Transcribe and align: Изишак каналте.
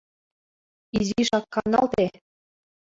Изишак 0.99 1.43
каналте. 1.53 2.05